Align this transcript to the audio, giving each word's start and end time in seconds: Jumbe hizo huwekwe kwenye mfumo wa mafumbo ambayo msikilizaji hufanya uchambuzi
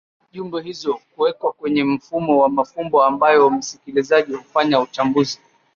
Jumbe 0.31 0.61
hizo 0.61 0.99
huwekwe 1.15 1.51
kwenye 1.51 1.83
mfumo 1.83 2.37
wa 2.39 2.49
mafumbo 2.49 3.03
ambayo 3.05 3.49
msikilizaji 3.49 4.33
hufanya 4.33 4.79
uchambuzi 4.79 5.39